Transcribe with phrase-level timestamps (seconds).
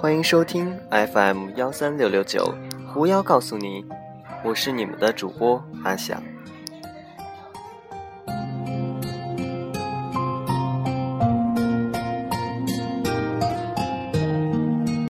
[0.00, 2.54] 欢迎收听 fm 幺三六六九
[2.86, 3.84] 狐妖告诉你
[4.44, 6.22] 我是你们的主播阿翔。